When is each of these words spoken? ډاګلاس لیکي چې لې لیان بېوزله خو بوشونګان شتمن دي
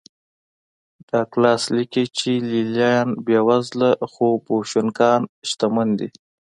ډاګلاس 1.07 1.63
لیکي 1.75 2.05
چې 2.17 2.31
لې 2.49 2.61
لیان 2.73 3.09
بېوزله 3.25 3.91
خو 4.11 4.27
بوشونګان 4.45 5.21
شتمن 5.49 5.89
دي 5.99 6.09